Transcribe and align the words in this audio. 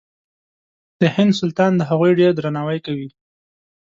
د 0.99 1.01
هند 1.15 1.31
سلطان 1.39 1.71
د 1.77 1.81
هغوی 1.89 2.11
ډېر 2.19 2.31
درناوی 2.35 2.79
کوي. 2.85 3.09